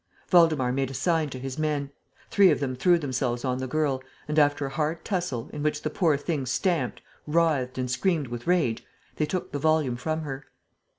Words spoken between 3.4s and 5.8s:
on the girl and, after a hard tussle, in